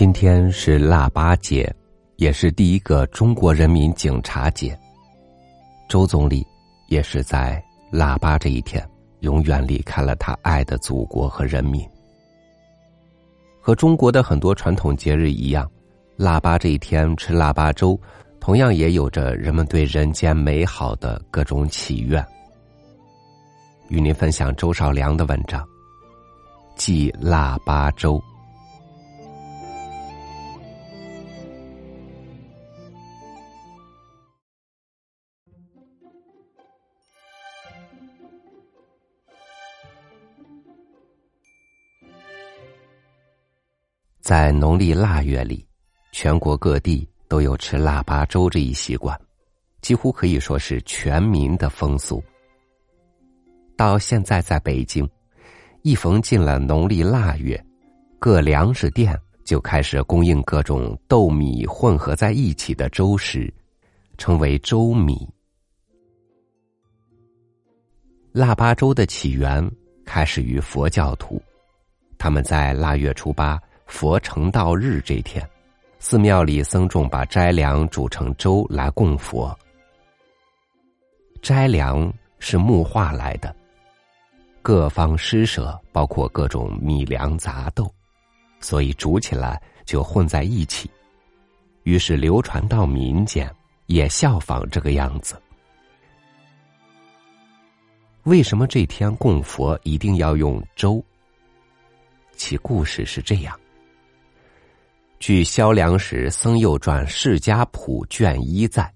[0.00, 1.70] 今天是腊八节，
[2.16, 4.74] 也是第一个中国人民警察节。
[5.90, 6.42] 周总理
[6.88, 8.82] 也是在腊八这一天，
[9.18, 11.86] 永远离开了他爱的祖国和人民。
[13.60, 15.70] 和中国的很多传统节日一样，
[16.16, 18.00] 腊八这一天吃腊八粥，
[18.40, 22.26] 同样也有着人们对人间美好的各种祈愿。
[23.90, 25.62] 与您分享周少良的文章
[26.74, 28.14] 《祭腊八粥》。
[44.30, 45.66] 在农历腊月里，
[46.12, 49.20] 全国各地都有吃腊八粥这一习惯，
[49.82, 52.22] 几乎可以说是全民的风俗。
[53.76, 55.04] 到现在，在北京，
[55.82, 57.60] 一逢进了农历腊月，
[58.20, 63.52] 各粮食店就开始供应各种豆米混合在一起的粥食，
[64.16, 65.28] 称为粥米。
[68.30, 69.68] 腊八粥的起源
[70.04, 71.42] 开始于佛教徒，
[72.16, 73.60] 他们在腊月初八。
[73.90, 75.46] 佛成道日这天，
[75.98, 79.54] 寺庙里僧众把斋粮煮成粥来供佛。
[81.42, 83.54] 斋粮是木化来的，
[84.62, 87.92] 各方施舍包括各种米粮杂豆，
[88.60, 90.88] 所以煮起来就混在一起。
[91.82, 93.52] 于是流传到民间，
[93.86, 95.40] 也效仿这个样子。
[98.22, 101.04] 为什么这天供佛一定要用粥？
[102.36, 103.59] 其故事是这样。
[105.20, 108.90] 据《萧梁史僧佑传释迦谱》卷一载，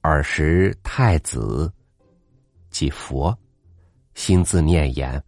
[0.00, 1.72] 尔时太子
[2.68, 3.32] 即佛，
[4.14, 5.22] 心自念言：“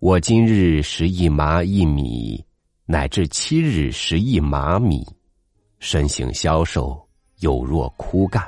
[0.00, 2.42] 我今日食一麻一米，
[2.86, 5.06] 乃至七日食一麻米，
[5.78, 7.06] 身形消瘦，
[7.40, 8.42] 有若枯干。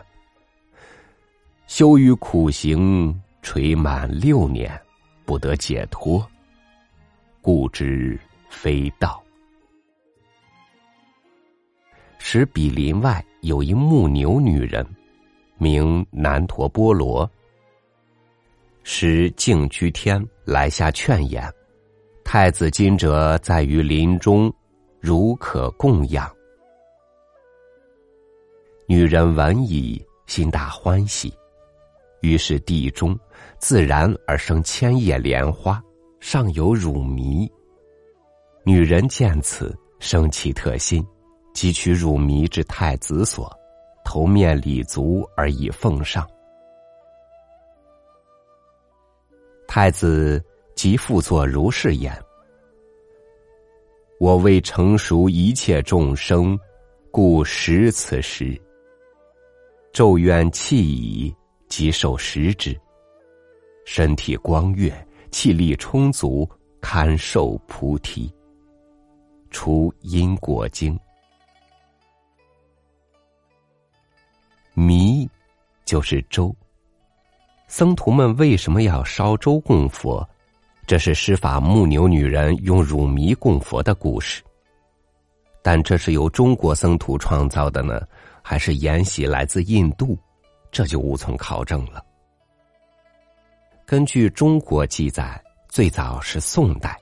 [1.67, 4.81] 修于苦行垂满六年，
[5.27, 6.27] 不得解脱，
[7.43, 8.19] 故知
[8.49, 9.22] 非道。”
[12.25, 14.87] 使比邻外有一牧牛女人，
[15.59, 17.29] 名南陀波罗。
[18.85, 21.53] 时净居天来下劝言：
[22.23, 24.51] 太子今者在于林中，
[25.01, 26.33] 如可供养。
[28.87, 31.35] 女人闻已，心大欢喜，
[32.21, 33.19] 于是地中
[33.59, 35.83] 自然而生千叶莲花，
[36.21, 37.51] 上有乳糜。
[38.65, 41.05] 女人见此，生其特心。
[41.55, 43.51] 汲取乳糜之太子所，
[44.05, 46.29] 头面礼足而以奉上。
[49.69, 50.43] 太子
[50.75, 52.19] 即复作如是言
[54.19, 56.59] ：“我为成熟一切众生，
[57.11, 58.61] 故食此食。
[59.93, 61.35] 咒怨气已，
[61.69, 62.79] 即受食之。
[63.85, 64.93] 身体光悦，
[65.31, 66.49] 气力充足，
[66.81, 68.33] 堪受菩提。
[69.51, 70.99] 除因果经。”
[74.75, 75.29] 米，
[75.85, 76.55] 就是粥。
[77.67, 80.29] 僧徒们为什么要烧粥供佛？
[80.87, 84.43] 这是施法牧牛女人用乳糜供佛的故事。
[85.63, 88.03] 但这是由中国僧徒创造的呢，
[88.43, 90.19] 还是沿袭来自印度？
[90.73, 92.05] 这就无从考证了。
[93.87, 96.99] 根据中国记载，最早是宋代，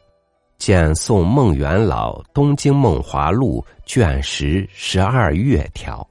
[0.58, 6.06] 见《宋孟元老东京梦华录》卷十十二月条。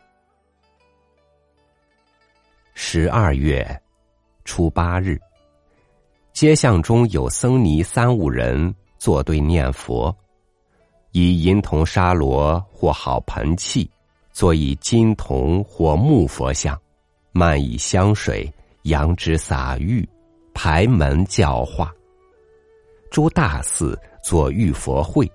[2.81, 3.81] 十二月
[4.45, 5.19] 初八日，
[6.31, 10.15] 街巷中有僧尼三五人坐对念佛，
[11.11, 13.91] 以银铜沙罗或好盆器，
[14.31, 16.79] 坐以金铜或木佛像，
[17.33, 18.49] 漫以香水，
[18.83, 20.07] 扬之洒浴，
[20.53, 21.93] 排门教化。
[23.11, 25.29] 诸大寺作玉佛会，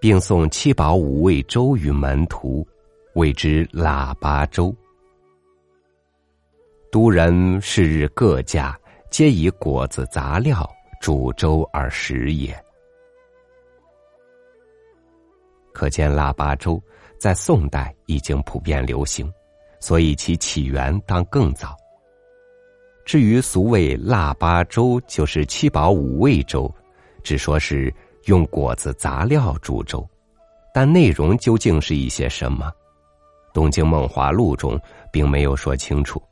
[0.00, 2.66] 并送七宝五味粥与门徒，
[3.14, 4.74] 谓之腊八粥。
[6.90, 8.78] 都人是日各家
[9.10, 10.68] 皆以果子杂料
[11.00, 12.56] 煮粥而食也。
[15.74, 16.82] 可见腊八粥
[17.18, 19.30] 在宋代已经普遍流行，
[19.80, 21.76] 所以其起源当更早。
[23.04, 26.72] 至于俗谓腊八粥，就是七宝五味粥，
[27.22, 27.94] 只说是
[28.24, 30.08] 用果子杂料煮粥，
[30.72, 32.66] 但内容究竟是一些什么，
[33.52, 34.80] 《东京梦华录》中
[35.12, 36.18] 并没有说清楚。《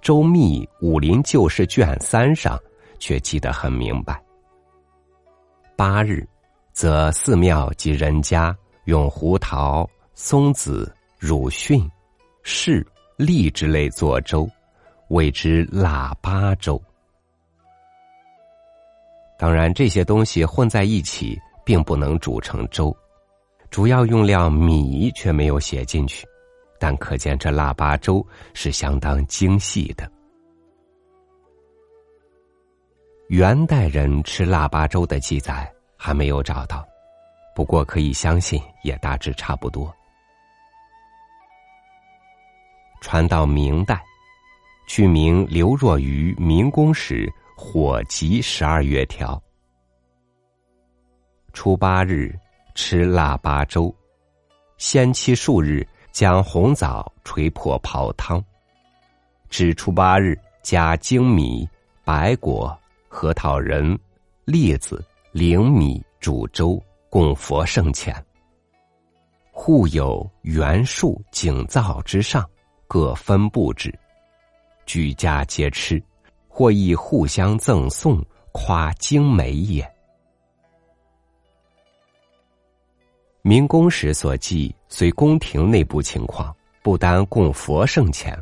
[0.00, 2.58] 周密武林旧事》卷三上
[2.98, 4.20] 却记得很明白。
[5.76, 6.26] 八日，
[6.72, 11.88] 则寺庙及人家用胡桃、松子、乳蕈、
[12.42, 12.84] 柿、
[13.16, 14.48] 栗之类做粥，
[15.08, 16.80] 谓之腊八粥。
[19.38, 22.94] 当然，这些东西混在一起，并不能煮成粥。
[23.70, 26.26] 主要用料米却没有写进去，
[26.80, 30.10] 但可见这腊八粥是相当精细的。
[33.28, 36.84] 元代人吃腊八粥的记载还没有找到，
[37.54, 39.94] 不过可以相信也大致差不多。
[43.00, 44.02] 传到明代，
[44.88, 47.26] 据名刘若愚《明公史》。
[47.62, 49.38] 火急十二月条：
[51.52, 52.34] 初八日
[52.74, 53.94] 吃腊八粥，
[54.78, 58.42] 先期数日将红枣捶破泡汤。
[59.48, 61.68] 至初八日加精米、
[62.04, 62.76] 白果、
[63.08, 63.98] 核桃仁、
[64.44, 68.14] 栗子、灵米煮粥，供佛圣前。
[69.50, 72.48] 互有圆树景灶之上，
[72.86, 73.92] 各分布置，
[74.86, 76.02] 举家皆吃。
[76.52, 78.22] 或亦互相赠送，
[78.52, 79.88] 夸精美也。
[83.42, 88.38] 明宫时所记，随宫廷内部情况，不单供佛圣前，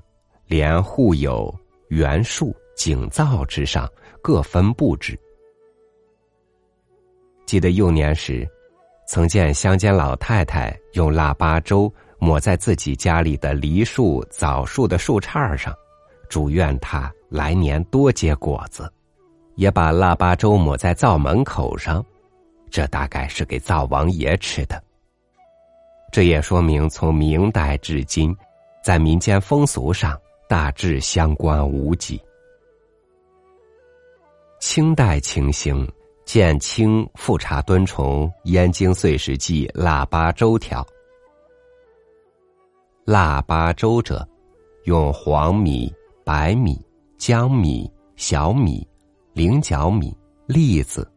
[0.47, 1.55] 连户有
[1.89, 3.89] 园树景灶之上，
[4.21, 5.17] 各分布置。
[7.47, 8.45] 记得幼年时，
[9.07, 15.73] 曾见乡间老太太用腊八粥抹在自己家里的梨树、枣树的树杈上，
[16.29, 17.13] 祝愿他。
[17.29, 18.91] 来年多结果子，
[19.55, 22.05] 也把腊八粥抹在灶门口上，
[22.71, 24.83] 这大概是给灶王爷吃的。
[26.11, 28.35] 这也说明从明代至今，
[28.83, 30.19] 在民间风俗上
[30.49, 32.21] 大致相关无几。
[34.61, 35.87] 清代情形，
[36.25, 40.87] 见清富察敦崇《燕京岁时记》腊八粥条。
[43.05, 44.29] 腊八粥者，
[44.85, 45.93] 用黄米、
[46.25, 46.81] 白米。
[47.19, 48.87] 江米、小米、
[49.33, 50.17] 菱角米、
[50.47, 51.11] 栗子、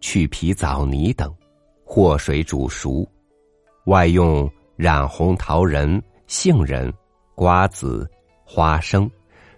[0.00, 1.34] 去皮枣泥等，
[1.84, 3.04] 和水煮熟，
[3.88, 4.46] 外用
[4.76, 6.92] 染红桃仁、杏仁、
[7.34, 8.06] 瓜子、
[8.44, 9.10] 花生、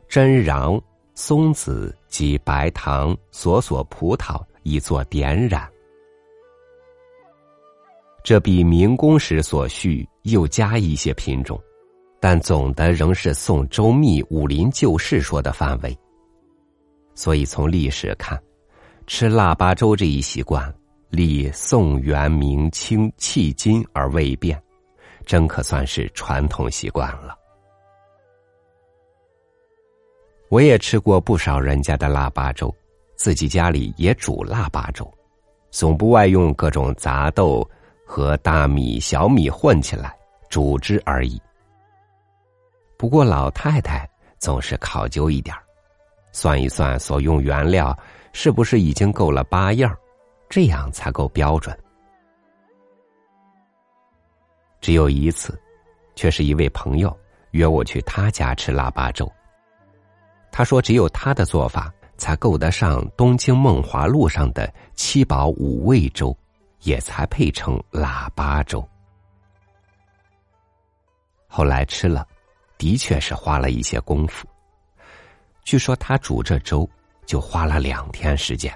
[0.08, 0.80] 榛瓤、
[1.16, 5.68] 松子及白糖、索索葡萄以作点染。
[8.22, 11.60] 这比明宫时所需又加一些品种。
[12.22, 15.98] 但总的仍是宋周密《武林旧事》说的范围。
[17.14, 18.40] 所以从历史看，
[19.06, 20.72] 吃腊八粥这一习惯，
[21.10, 24.60] 历宋元明清迄今而未变，
[25.26, 27.36] 真可算是传统习惯了。
[30.48, 32.74] 我也吃过不少人家的腊八粥，
[33.16, 35.12] 自己家里也煮腊八粥，
[35.70, 37.68] 总不外用各种杂豆
[38.06, 40.16] 和大米、小米混起来
[40.48, 41.40] 煮之而已。
[42.96, 44.08] 不过老太太
[44.38, 45.56] 总是考究一点
[46.32, 47.96] 算一算所用原料
[48.32, 49.96] 是不是已经够了八样
[50.50, 51.74] 这样才够标准。
[54.82, 55.58] 只有一次，
[56.14, 57.18] 却是一位朋友
[57.52, 59.30] 约我去他家吃腊八粥。
[60.52, 66.36] 他说，只有他的做法才够得上东京梦华录上的七宝五味粥，
[66.80, 68.86] 也才配称腊八粥。
[71.46, 72.26] 后来吃了。
[72.80, 74.48] 的确是花了一些功夫。
[75.64, 76.88] 据说他煮这粥
[77.26, 78.74] 就花了两天时间。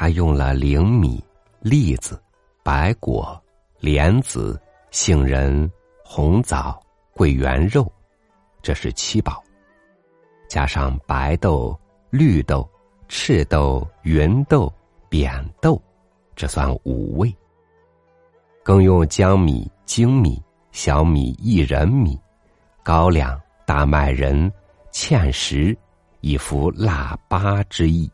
[0.00, 1.20] 他用了灵米、
[1.58, 2.22] 栗子、
[2.62, 3.36] 白果、
[3.80, 4.56] 莲子、
[4.92, 5.68] 杏仁、
[6.04, 6.80] 红枣、
[7.12, 7.92] 桂圆肉，
[8.62, 9.42] 这是七宝；
[10.48, 11.76] 加上白豆、
[12.10, 12.70] 绿豆、
[13.08, 14.72] 赤豆、芸豆、
[15.08, 15.82] 扁豆，
[16.36, 17.36] 这算五味。
[18.62, 20.40] 更用江米、精米。
[20.70, 22.16] 小米、薏仁米、
[22.84, 24.48] 高粱、大麦仁、
[24.92, 25.76] 芡实，
[26.20, 28.08] 以服腊八之意。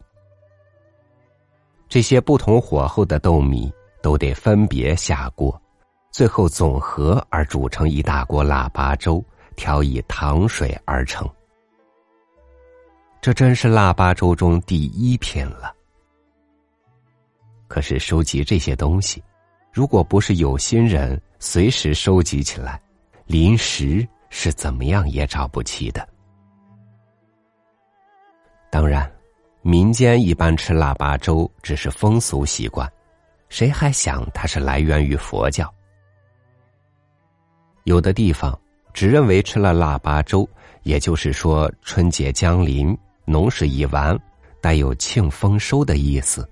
[1.88, 3.72] 这些不同火候的豆米
[4.02, 5.60] 都得分别下锅，
[6.10, 9.24] 最后总和而煮成一大锅腊八粥，
[9.56, 11.28] 调以糖水而成。
[13.20, 15.74] 这真是腊八粥中第一品了。
[17.68, 19.22] 可是收集这些东西。
[19.72, 22.80] 如果不是有心人随时收集起来，
[23.26, 26.08] 临时是怎么样也找不齐的。
[28.70, 29.10] 当然，
[29.66, 32.86] 民间一般吃腊八粥只是风俗习惯，
[33.48, 35.72] 谁还想它是来源于佛教？
[37.84, 38.58] 有的地方
[38.92, 40.46] 只认为吃了腊八粥，
[40.82, 42.94] 也就是说春节将临，
[43.24, 44.14] 农事已完，
[44.60, 46.46] 带有庆丰收的意思。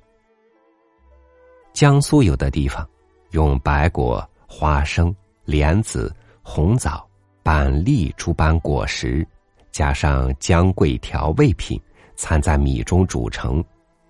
[1.74, 2.88] 江苏有的地方
[3.32, 5.14] 用白果、花生、
[5.44, 6.10] 莲子、
[6.42, 7.06] 红枣、
[7.42, 9.26] 板栗诸般果实，
[9.70, 11.78] 加上姜桂调味品，
[12.16, 13.64] 掺在米中煮成，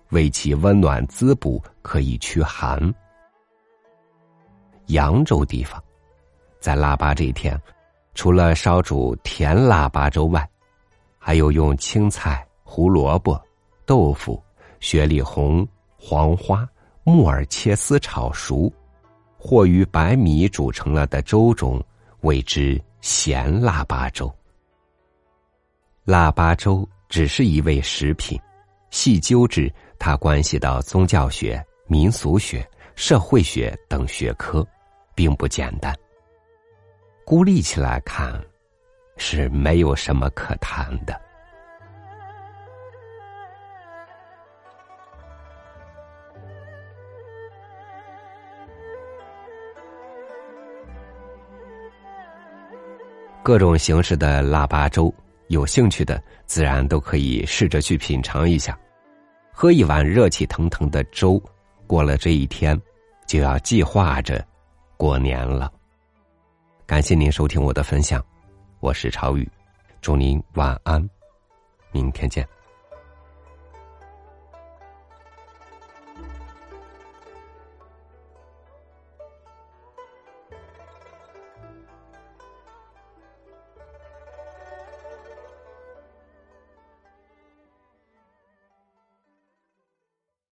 [0.09, 2.93] 为其温暖滋补，可以驱寒。
[4.87, 5.81] 扬州地方，
[6.59, 7.59] 在腊八这一天，
[8.13, 10.47] 除了烧煮甜腊八粥外，
[11.17, 13.41] 还有用青菜、胡萝卜、
[13.85, 14.43] 豆腐、
[14.79, 15.65] 雪里红、
[15.97, 16.67] 黄花、
[17.03, 18.71] 木耳切丝炒熟，
[19.37, 21.81] 或于白米煮成了的粥中，
[22.21, 24.31] 谓之咸腊八粥。
[26.03, 28.41] 腊八粥只是一味食品，
[28.89, 34.67] 细究之，它关系到宗教学、民俗学、社会学等学科，
[35.13, 35.95] 并不简单。
[37.23, 38.43] 孤立起来看，
[39.15, 41.21] 是没有什么可谈的。
[53.43, 55.13] 各种形式的腊八粥，
[55.53, 58.77] 有兴趣的自然都可以试着去品尝一下，
[59.51, 61.41] 喝一碗热气腾腾的粥，
[61.87, 62.79] 过了这一天，
[63.27, 64.45] 就要计划着
[64.97, 65.71] 过年了。
[66.85, 68.23] 感谢您收听我的分享，
[68.79, 69.49] 我是超宇，
[70.01, 71.07] 祝您晚安，
[71.91, 72.45] 明天见。